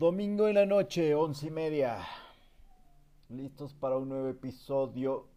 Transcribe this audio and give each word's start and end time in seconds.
Domingo 0.00 0.48
en 0.48 0.54
la 0.54 0.64
noche, 0.64 1.14
once 1.14 1.48
y 1.48 1.50
media. 1.50 1.98
Listos 3.28 3.74
para 3.74 3.98
un 3.98 4.08
nuevo 4.08 4.28
episodio 4.28 5.28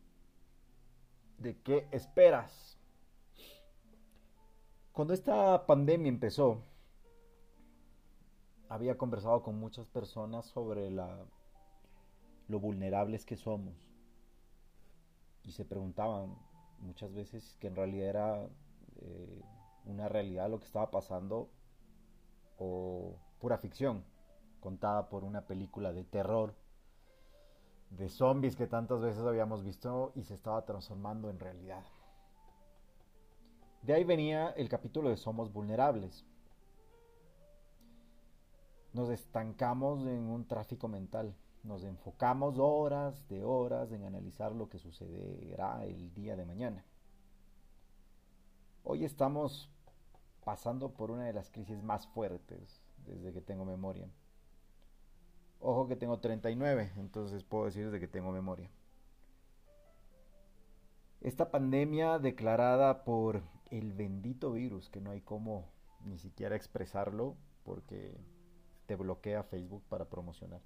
de 1.37 1.59
¿Qué 1.61 1.89
esperas? 1.91 2.79
Cuando 4.93 5.13
esta 5.13 5.65
pandemia 5.65 6.07
empezó, 6.07 6.63
había 8.69 8.97
conversado 8.97 9.43
con 9.43 9.59
muchas 9.59 9.89
personas 9.89 10.45
sobre 10.45 10.89
la, 10.89 11.25
lo 12.47 12.61
vulnerables 12.61 13.25
que 13.25 13.35
somos. 13.35 13.75
Y 15.43 15.51
se 15.51 15.65
preguntaban 15.65 16.37
muchas 16.79 17.13
veces 17.13 17.57
que 17.59 17.67
en 17.67 17.75
realidad 17.75 18.07
era 18.07 18.49
eh, 19.01 19.41
una 19.83 20.07
realidad 20.07 20.49
lo 20.49 20.61
que 20.61 20.67
estaba 20.67 20.89
pasando 20.89 21.49
o 22.57 23.17
pura 23.39 23.57
ficción 23.57 24.12
contada 24.63 25.09
por 25.09 25.25
una 25.25 25.41
película 25.41 25.91
de 25.91 26.05
terror, 26.05 26.55
de 27.89 28.07
zombies 28.07 28.55
que 28.55 28.65
tantas 28.65 29.01
veces 29.01 29.21
habíamos 29.23 29.61
visto 29.61 30.13
y 30.15 30.23
se 30.23 30.35
estaba 30.35 30.63
transformando 30.65 31.29
en 31.29 31.37
realidad. 31.37 31.83
De 33.81 33.93
ahí 33.93 34.05
venía 34.05 34.51
el 34.51 34.69
capítulo 34.69 35.09
de 35.09 35.17
Somos 35.17 35.51
Vulnerables. 35.51 36.25
Nos 38.93 39.09
estancamos 39.09 40.07
en 40.07 40.29
un 40.29 40.47
tráfico 40.47 40.87
mental. 40.87 41.35
Nos 41.63 41.83
enfocamos 41.83 42.57
horas 42.57 43.27
de 43.27 43.43
horas 43.43 43.91
en 43.91 44.05
analizar 44.05 44.53
lo 44.53 44.69
que 44.69 44.79
sucederá 44.79 45.83
el 45.83 46.13
día 46.13 46.37
de 46.37 46.45
mañana. 46.45 46.85
Hoy 48.85 49.03
estamos 49.03 49.69
pasando 50.45 50.93
por 50.93 51.11
una 51.11 51.25
de 51.25 51.33
las 51.33 51.49
crisis 51.49 51.83
más 51.83 52.07
fuertes 52.07 52.81
desde 53.05 53.33
que 53.33 53.41
tengo 53.41 53.65
memoria. 53.65 54.09
Ojo 55.65 55.87
que 55.87 55.95
tengo 55.95 56.19
39, 56.19 56.91
entonces 56.97 57.45
puedo 57.45 57.63
decir 57.63 57.89
de 57.89 58.01
que 58.01 58.07
tengo 58.09 58.33
memoria. 58.33 58.69
Esta 61.21 61.51
pandemia 61.51 62.19
declarada 62.19 63.05
por 63.05 63.43
el 63.71 63.93
bendito 63.93 64.51
virus, 64.51 64.89
que 64.89 64.99
no 64.99 65.11
hay 65.11 65.21
como 65.21 65.71
ni 66.03 66.17
siquiera 66.17 66.57
expresarlo 66.57 67.37
porque 67.63 68.13
te 68.87 68.97
bloquea 68.97 69.43
Facebook 69.43 69.83
para 69.87 70.09
promocionar. 70.09 70.59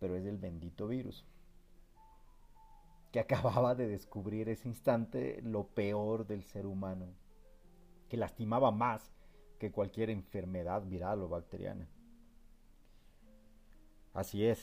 Pero 0.00 0.16
es 0.16 0.26
el 0.26 0.36
bendito 0.36 0.88
virus 0.88 1.24
que 3.12 3.20
acababa 3.20 3.76
de 3.76 3.86
descubrir 3.86 4.48
ese 4.48 4.66
instante 4.66 5.40
lo 5.42 5.68
peor 5.68 6.26
del 6.26 6.42
ser 6.42 6.66
humano, 6.66 7.06
que 8.08 8.16
lastimaba 8.16 8.72
más 8.72 9.14
que 9.60 9.70
cualquier 9.70 10.10
enfermedad 10.10 10.82
viral 10.82 11.22
o 11.22 11.28
bacteriana. 11.28 11.86
Así 14.14 14.44
es. 14.44 14.60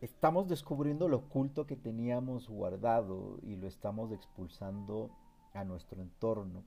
Estamos 0.00 0.48
descubriendo 0.48 1.08
lo 1.08 1.18
oculto 1.18 1.66
que 1.66 1.76
teníamos 1.76 2.48
guardado 2.48 3.38
y 3.42 3.54
lo 3.54 3.68
estamos 3.68 4.10
expulsando 4.10 5.10
a 5.54 5.62
nuestro 5.62 6.02
entorno, 6.02 6.64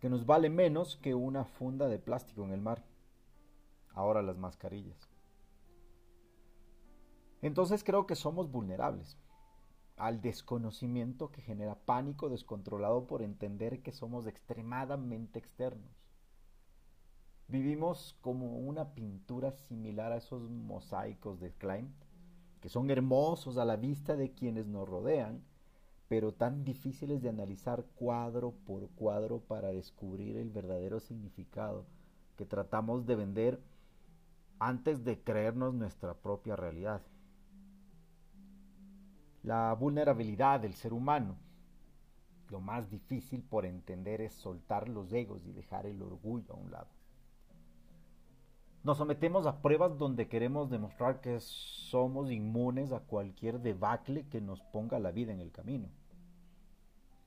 que 0.00 0.08
nos 0.08 0.24
vale 0.24 0.48
menos 0.48 0.96
que 0.96 1.14
una 1.14 1.44
funda 1.44 1.88
de 1.88 1.98
plástico 1.98 2.42
en 2.44 2.52
el 2.52 2.62
mar. 2.62 2.82
Ahora 3.92 4.22
las 4.22 4.38
mascarillas. 4.38 5.10
Entonces 7.42 7.84
creo 7.84 8.06
que 8.06 8.16
somos 8.16 8.50
vulnerables 8.50 9.18
al 9.98 10.22
desconocimiento 10.22 11.30
que 11.30 11.42
genera 11.42 11.74
pánico 11.74 12.30
descontrolado 12.30 13.06
por 13.06 13.20
entender 13.20 13.82
que 13.82 13.92
somos 13.92 14.26
extremadamente 14.26 15.38
externos. 15.38 15.99
Vivimos 17.50 18.16
como 18.20 18.58
una 18.58 18.94
pintura 18.94 19.50
similar 19.50 20.12
a 20.12 20.18
esos 20.18 20.48
mosaicos 20.48 21.40
de 21.40 21.50
Klein, 21.50 21.92
que 22.60 22.68
son 22.68 22.92
hermosos 22.92 23.58
a 23.58 23.64
la 23.64 23.74
vista 23.74 24.14
de 24.14 24.30
quienes 24.30 24.68
nos 24.68 24.88
rodean, 24.88 25.42
pero 26.06 26.32
tan 26.32 26.62
difíciles 26.62 27.22
de 27.22 27.28
analizar 27.28 27.84
cuadro 27.96 28.52
por 28.52 28.88
cuadro 28.90 29.40
para 29.40 29.72
descubrir 29.72 30.36
el 30.36 30.50
verdadero 30.50 31.00
significado 31.00 31.86
que 32.36 32.46
tratamos 32.46 33.04
de 33.04 33.16
vender 33.16 33.60
antes 34.60 35.02
de 35.02 35.20
creernos 35.20 35.74
nuestra 35.74 36.14
propia 36.14 36.54
realidad. 36.54 37.02
La 39.42 39.72
vulnerabilidad 39.74 40.60
del 40.60 40.74
ser 40.74 40.92
humano. 40.92 41.36
Lo 42.48 42.60
más 42.60 42.88
difícil 42.90 43.42
por 43.42 43.66
entender 43.66 44.20
es 44.20 44.34
soltar 44.34 44.88
los 44.88 45.12
egos 45.12 45.44
y 45.46 45.52
dejar 45.52 45.86
el 45.86 46.00
orgullo 46.00 46.54
a 46.54 46.56
un 46.56 46.70
lado. 46.70 46.99
Nos 48.82 48.96
sometemos 48.96 49.46
a 49.46 49.60
pruebas 49.60 49.98
donde 49.98 50.28
queremos 50.28 50.70
demostrar 50.70 51.20
que 51.20 51.38
somos 51.40 52.30
inmunes 52.30 52.92
a 52.92 53.00
cualquier 53.00 53.60
debacle 53.60 54.26
que 54.28 54.40
nos 54.40 54.62
ponga 54.62 54.98
la 54.98 55.10
vida 55.10 55.32
en 55.32 55.40
el 55.40 55.52
camino. 55.52 55.90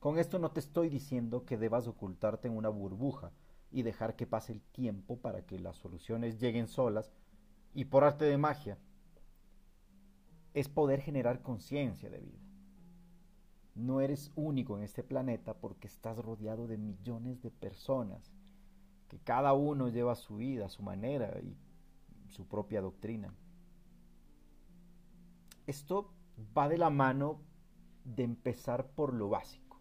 Con 0.00 0.18
esto 0.18 0.40
no 0.40 0.50
te 0.50 0.58
estoy 0.58 0.88
diciendo 0.88 1.44
que 1.44 1.56
debas 1.56 1.86
ocultarte 1.86 2.48
en 2.48 2.56
una 2.56 2.70
burbuja 2.70 3.30
y 3.70 3.82
dejar 3.82 4.16
que 4.16 4.26
pase 4.26 4.52
el 4.52 4.62
tiempo 4.62 5.16
para 5.18 5.46
que 5.46 5.60
las 5.60 5.76
soluciones 5.76 6.40
lleguen 6.40 6.66
solas 6.66 7.12
y 7.72 7.84
por 7.84 8.02
arte 8.02 8.24
de 8.24 8.36
magia. 8.36 8.76
Es 10.54 10.68
poder 10.68 11.00
generar 11.02 11.40
conciencia 11.40 12.10
de 12.10 12.18
vida. 12.18 12.42
No 13.76 14.00
eres 14.00 14.32
único 14.34 14.76
en 14.76 14.82
este 14.82 15.04
planeta 15.04 15.54
porque 15.54 15.86
estás 15.86 16.18
rodeado 16.18 16.66
de 16.66 16.78
millones 16.78 17.42
de 17.42 17.52
personas 17.52 18.33
que 19.08 19.18
cada 19.18 19.52
uno 19.52 19.88
lleva 19.88 20.14
su 20.14 20.36
vida, 20.36 20.68
su 20.68 20.82
manera 20.82 21.38
y 21.40 21.56
su 22.28 22.46
propia 22.46 22.80
doctrina. 22.80 23.34
Esto 25.66 26.12
va 26.56 26.68
de 26.68 26.78
la 26.78 26.90
mano 26.90 27.40
de 28.04 28.22
empezar 28.24 28.90
por 28.90 29.14
lo 29.14 29.28
básico. 29.28 29.80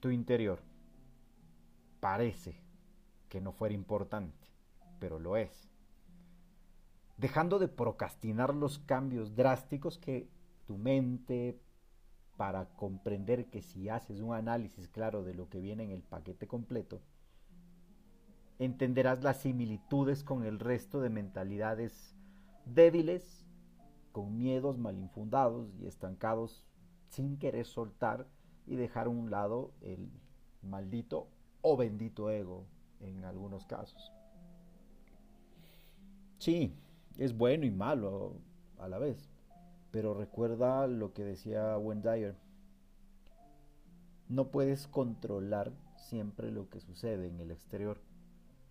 Tu 0.00 0.10
interior. 0.10 0.62
Parece 2.00 2.60
que 3.28 3.40
no 3.40 3.52
fuera 3.52 3.74
importante, 3.74 4.48
pero 5.00 5.18
lo 5.18 5.36
es. 5.36 5.70
Dejando 7.16 7.58
de 7.58 7.68
procrastinar 7.68 8.54
los 8.54 8.78
cambios 8.78 9.34
drásticos 9.34 9.98
que 9.98 10.28
tu 10.66 10.76
mente, 10.76 11.60
para 12.36 12.66
comprender 12.74 13.46
que 13.46 13.62
si 13.62 13.88
haces 13.88 14.20
un 14.20 14.34
análisis 14.34 14.88
claro 14.88 15.22
de 15.22 15.34
lo 15.34 15.48
que 15.48 15.60
viene 15.60 15.84
en 15.84 15.90
el 15.90 16.02
paquete 16.02 16.46
completo, 16.46 17.00
entenderás 18.58 19.22
las 19.22 19.38
similitudes 19.38 20.22
con 20.22 20.44
el 20.44 20.58
resto 20.60 21.00
de 21.00 21.10
mentalidades 21.10 22.14
débiles, 22.64 23.44
con 24.12 24.36
miedos 24.36 24.78
mal 24.78 24.96
infundados 24.98 25.74
y 25.80 25.86
estancados 25.86 26.64
sin 27.08 27.36
querer 27.38 27.66
soltar 27.66 28.26
y 28.66 28.76
dejar 28.76 29.06
a 29.06 29.10
un 29.10 29.30
lado 29.30 29.72
el 29.80 30.10
maldito 30.62 31.28
o 31.62 31.76
bendito 31.76 32.30
ego 32.30 32.66
en 33.00 33.24
algunos 33.24 33.66
casos. 33.66 34.12
Sí, 36.38 36.74
es 37.18 37.36
bueno 37.36 37.64
y 37.66 37.70
malo 37.70 38.40
a 38.78 38.88
la 38.88 38.98
vez, 38.98 39.30
pero 39.90 40.14
recuerda 40.14 40.86
lo 40.86 41.12
que 41.12 41.24
decía 41.24 41.76
Dyer. 41.76 42.36
No 44.28 44.50
puedes 44.50 44.86
controlar 44.86 45.72
siempre 45.96 46.50
lo 46.50 46.68
que 46.68 46.80
sucede 46.80 47.28
en 47.28 47.40
el 47.40 47.50
exterior 47.50 48.00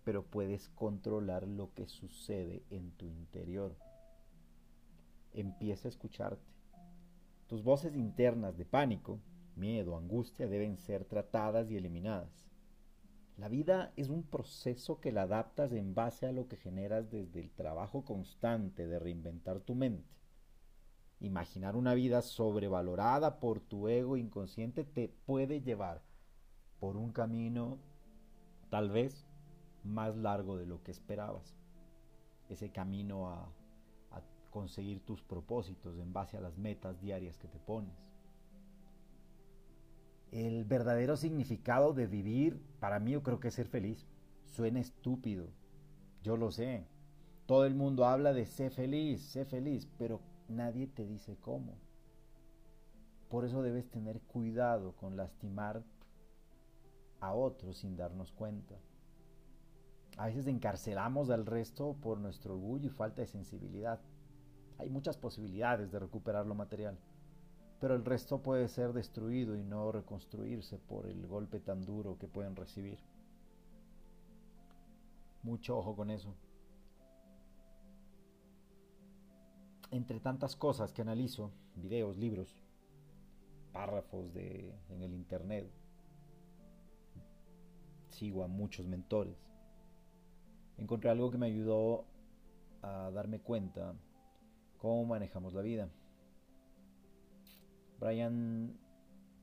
pero 0.04 0.24
puedes 0.24 0.68
controlar 0.70 1.48
lo 1.48 1.72
que 1.74 1.86
sucede 1.86 2.62
en 2.70 2.92
tu 2.92 3.06
interior. 3.06 3.74
Empieza 5.32 5.88
a 5.88 5.90
escucharte. 5.90 6.52
Tus 7.48 7.62
voces 7.62 7.96
internas 7.96 8.56
de 8.56 8.64
pánico, 8.64 9.18
miedo, 9.56 9.96
angustia 9.96 10.46
deben 10.46 10.76
ser 10.76 11.04
tratadas 11.04 11.70
y 11.70 11.76
eliminadas. 11.76 12.46
La 13.36 13.48
vida 13.48 13.92
es 13.96 14.10
un 14.10 14.22
proceso 14.22 15.00
que 15.00 15.10
la 15.10 15.22
adaptas 15.22 15.72
en 15.72 15.94
base 15.94 16.26
a 16.26 16.32
lo 16.32 16.46
que 16.46 16.56
generas 16.56 17.10
desde 17.10 17.40
el 17.40 17.50
trabajo 17.50 18.04
constante 18.04 18.86
de 18.86 18.98
reinventar 18.98 19.60
tu 19.60 19.74
mente. 19.74 20.14
Imaginar 21.20 21.74
una 21.74 21.94
vida 21.94 22.22
sobrevalorada 22.22 23.40
por 23.40 23.60
tu 23.60 23.88
ego 23.88 24.16
inconsciente 24.16 24.84
te 24.84 25.08
puede 25.08 25.62
llevar 25.62 26.02
por 26.78 26.96
un 26.96 27.12
camino 27.12 27.78
tal 28.70 28.90
vez 28.90 29.26
más 29.84 30.16
largo 30.16 30.56
de 30.56 30.66
lo 30.66 30.82
que 30.82 30.90
esperabas. 30.90 31.54
Ese 32.48 32.70
camino 32.70 33.28
a, 33.28 33.48
conseguir 34.50 35.00
tus 35.00 35.20
propósitos 35.20 35.98
en 35.98 36.12
base 36.12 36.36
a 36.36 36.40
las 36.40 36.56
metas 36.56 37.00
diarias 37.00 37.36
que 37.38 37.48
te 37.48 37.58
pones. 37.58 37.92
El 40.30 40.64
verdadero 40.64 41.16
significado 41.16 41.92
de 41.92 42.06
vivir, 42.06 42.62
para 42.78 43.00
mí 43.00 43.10
yo 43.10 43.24
creo 43.24 43.40
que 43.40 43.48
es 43.48 43.54
ser 43.54 43.66
feliz. 43.66 44.06
Suena 44.44 44.78
estúpido, 44.78 45.48
yo 46.22 46.36
lo 46.36 46.52
sé. 46.52 46.86
Todo 47.46 47.66
el 47.66 47.74
mundo 47.74 48.06
habla 48.06 48.32
de 48.32 48.46
ser 48.46 48.70
feliz, 48.70 49.22
sé 49.22 49.44
feliz, 49.44 49.88
pero 49.98 50.20
nadie 50.48 50.86
te 50.86 51.04
dice 51.04 51.36
cómo. 51.40 51.74
Por 53.28 53.44
eso 53.44 53.60
debes 53.60 53.90
tener 53.90 54.20
cuidado 54.20 54.92
con 54.92 55.16
lastimar 55.16 55.82
a 57.18 57.32
otros 57.34 57.78
sin 57.78 57.96
darnos 57.96 58.30
cuenta 58.30 58.76
A 60.16 60.26
veces 60.26 60.46
encarcelamos 60.46 61.30
al 61.30 61.44
resto 61.44 61.96
por 62.00 62.18
nuestro 62.18 62.54
orgullo 62.54 62.86
y 62.86 62.90
falta 62.90 63.22
de 63.22 63.26
sensibilidad. 63.26 64.00
Hay 64.78 64.88
muchas 64.88 65.16
posibilidades 65.16 65.90
de 65.90 65.98
recuperar 65.98 66.46
lo 66.46 66.54
material, 66.54 66.98
pero 67.80 67.96
el 67.96 68.04
resto 68.04 68.40
puede 68.40 68.68
ser 68.68 68.92
destruido 68.92 69.56
y 69.56 69.64
no 69.64 69.90
reconstruirse 69.90 70.78
por 70.78 71.06
el 71.06 71.26
golpe 71.26 71.58
tan 71.58 71.84
duro 71.84 72.16
que 72.18 72.28
pueden 72.28 72.54
recibir. 72.54 72.98
Mucho 75.42 75.76
ojo 75.78 75.96
con 75.96 76.10
eso. 76.10 76.34
Entre 79.90 80.20
tantas 80.20 80.56
cosas 80.56 80.92
que 80.92 81.02
analizo, 81.02 81.50
videos, 81.76 82.16
libros, 82.16 82.56
párrafos 83.72 84.32
de, 84.32 84.74
en 84.88 85.02
el 85.02 85.12
internet, 85.12 85.68
sigo 88.08 88.44
a 88.44 88.48
muchos 88.48 88.86
mentores, 88.86 89.43
encontré 90.78 91.10
algo 91.10 91.30
que 91.30 91.38
me 91.38 91.46
ayudó 91.46 92.04
a 92.82 93.10
darme 93.10 93.40
cuenta 93.40 93.94
cómo 94.78 95.04
manejamos 95.04 95.54
la 95.54 95.62
vida. 95.62 95.88
Brian 97.98 98.76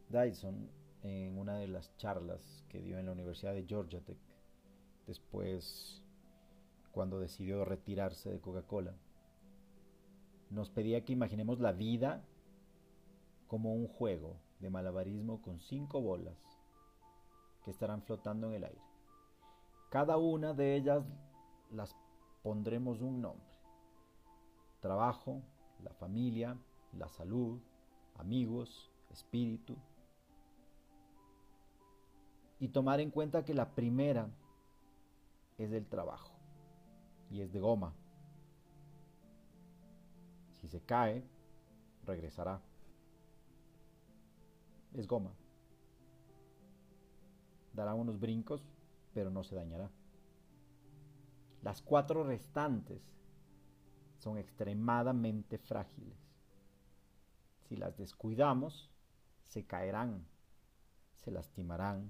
Dyson, 0.10 0.70
en 1.04 1.38
una 1.38 1.56
de 1.58 1.68
las 1.68 1.96
charlas 1.98 2.64
que 2.70 2.82
dio 2.82 3.00
en 3.00 3.06
la 3.06 3.12
Universidad 3.12 3.54
de 3.54 3.66
Georgia 3.66 4.02
Tech, 4.02 4.20
después 5.08 6.04
cuando 6.92 7.20
decidió 7.20 7.66
retirarse 7.66 8.30
de 8.30 8.40
Coca-Cola, 8.40 8.94
nos 10.50 10.70
pedía 10.70 11.06
que 11.06 11.14
imaginemos 11.14 11.60
la 11.60 11.72
vida 11.72 12.24
como 13.48 13.74
un 13.74 13.88
juego 13.88 14.38
de 14.60 14.70
malabarismo 14.70 15.42
con 15.42 15.60
cinco 15.60 16.02
bolas 16.02 16.38
que 17.64 17.72
estarán 17.72 18.02
flotando 18.04 18.48
en 18.48 18.54
el 18.54 18.64
aire. 18.66 18.91
Cada 19.92 20.16
una 20.16 20.54
de 20.54 20.78
ellas 20.78 21.04
las 21.70 21.94
pondremos 22.44 23.02
un 23.02 23.22
nombre. 23.22 23.60
Trabajo, 24.80 25.42
la 25.84 25.92
familia, 25.92 26.58
la 26.94 27.10
salud, 27.10 27.60
amigos, 28.16 28.90
espíritu. 29.10 29.76
Y 32.58 32.70
tomar 32.70 33.02
en 33.02 33.12
cuenta 33.12 33.44
que 33.44 33.54
la 33.54 33.76
primera 33.76 34.30
es 35.58 35.70
del 35.70 35.86
trabajo 35.86 36.32
y 37.30 37.42
es 37.42 37.52
de 37.52 37.60
goma. 37.60 37.94
Si 40.54 40.70
se 40.70 40.80
cae, 40.80 41.22
regresará. 42.06 42.62
Es 44.94 45.06
goma. 45.06 45.34
Dará 47.74 47.94
unos 47.94 48.22
brincos, 48.22 48.66
pero 49.14 49.30
no 49.30 49.44
se 49.44 49.56
dañará. 49.56 49.92
Las 51.62 51.82
cuatro 51.82 52.24
restantes 52.24 53.02
son 54.18 54.38
extremadamente 54.38 55.58
frágiles. 55.58 56.18
Si 57.68 57.76
las 57.76 57.98
descuidamos, 57.98 58.92
se 59.46 59.66
caerán, 59.66 60.26
se 61.16 61.32
lastimarán 61.32 62.10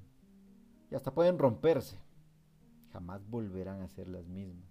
y 0.89 0.95
hasta 0.95 1.13
pueden 1.13 1.39
romperse. 1.39 1.97
Jamás 2.91 3.25
volverán 3.29 3.81
a 3.81 3.87
ser 3.87 4.07
las 4.07 4.27
mismas. 4.27 4.69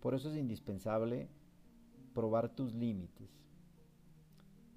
Por 0.00 0.14
eso 0.14 0.30
es 0.30 0.36
indispensable 0.36 1.28
probar 2.14 2.54
tus 2.54 2.72
límites. 2.72 3.30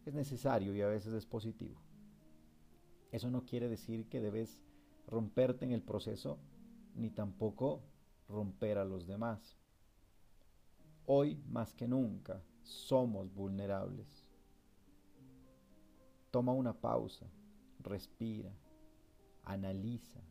Es 0.06 0.14
necesario 0.14 0.76
y 0.76 0.82
a 0.82 0.88
veces 0.88 1.14
es 1.14 1.26
positivo. 1.26 1.80
Eso 3.12 3.30
no 3.30 3.46
quiere 3.46 3.70
decir 3.70 4.10
que 4.10 4.20
debes 4.20 4.60
romperte 5.08 5.66
en 5.66 5.72
el 5.72 5.82
proceso 5.82 6.40
ni 6.96 7.10
tampoco 7.10 7.82
romper 8.28 8.78
a 8.78 8.86
los 8.86 9.08
demás. 9.08 9.58
Hoy 11.06 11.36
más 11.50 11.74
que 11.74 11.88
nunca 11.88 12.42
somos 12.64 13.34
vulnerables. 13.34 14.08
Toma 16.32 16.54
una 16.54 16.74
pausa, 16.74 17.28
respira, 17.80 18.52
analiza, 19.44 20.22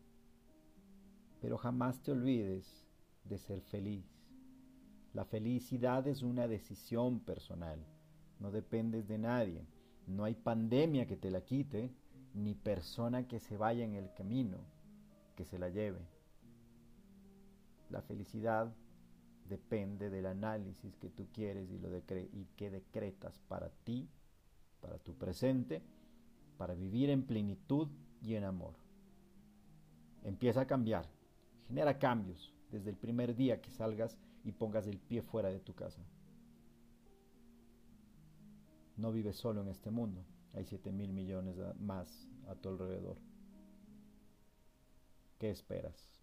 pero 1.39 1.57
jamás 1.57 2.01
te 2.01 2.11
olvides 2.11 2.85
de 3.23 3.37
ser 3.37 3.61
feliz. 3.61 4.05
La 5.13 5.25
felicidad 5.25 6.07
es 6.07 6.23
una 6.23 6.47
decisión 6.47 7.19
personal, 7.19 7.79
no 8.39 8.51
dependes 8.51 9.07
de 9.07 9.19
nadie, 9.19 9.67
no 10.07 10.23
hay 10.25 10.33
pandemia 10.33 11.05
que 11.05 11.15
te 11.15 11.29
la 11.29 11.41
quite, 11.41 11.91
ni 12.33 12.55
persona 12.55 13.27
que 13.27 13.39
se 13.39 13.57
vaya 13.57 13.83
en 13.83 13.93
el 13.93 14.13
camino 14.13 14.57
que 15.35 15.45
se 15.45 15.59
la 15.59 15.69
lleve. 15.69 15.99
La 17.89 18.01
felicidad 18.01 18.73
depende 19.47 20.09
del 20.09 20.25
análisis 20.25 20.95
que 20.97 21.09
tú 21.09 21.27
quieres 21.33 21.69
y, 21.69 21.77
lo 21.77 21.89
y 21.95 22.45
que 22.55 22.69
decretas 22.69 23.39
para 23.47 23.69
ti, 23.69 24.09
para 24.81 24.97
tu 24.97 25.13
presente, 25.13 25.81
para 26.57 26.73
vivir 26.73 27.09
en 27.09 27.23
plenitud 27.23 27.87
y 28.21 28.35
en 28.35 28.45
amor. 28.45 28.73
Empieza 30.23 30.61
a 30.61 30.67
cambiar, 30.67 31.07
genera 31.67 31.99
cambios 31.99 32.53
desde 32.71 32.89
el 32.89 32.95
primer 32.95 33.35
día 33.35 33.61
que 33.61 33.71
salgas 33.71 34.17
y 34.43 34.51
pongas 34.51 34.87
el 34.87 34.99
pie 34.99 35.21
fuera 35.21 35.49
de 35.49 35.59
tu 35.59 35.73
casa. 35.73 36.01
No 38.95 39.11
vives 39.11 39.35
solo 39.35 39.61
en 39.61 39.67
este 39.67 39.91
mundo, 39.91 40.23
hay 40.53 40.65
7 40.65 40.91
mil 40.91 41.13
millones 41.13 41.57
más 41.79 42.29
a 42.47 42.55
tu 42.55 42.69
alrededor. 42.69 43.17
¿Qué 45.39 45.49
esperas? 45.49 46.22